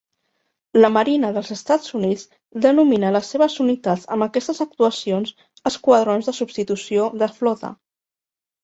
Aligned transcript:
La 0.77 0.89
Marina 0.93 1.29
dels 1.35 1.51
Estats 1.55 1.93
Units 1.99 2.23
denomina 2.67 3.13
les 3.17 3.29
seves 3.35 3.59
unitats 3.67 4.09
amb 4.17 4.29
aquestes 4.29 4.65
actuacions 4.69 5.37
"esquadrons 5.73 6.33
de 6.33 6.39
substitució 6.43 7.09
de 7.25 7.31
flota". 7.39 7.77